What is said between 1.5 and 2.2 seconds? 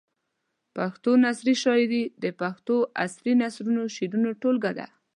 شاعري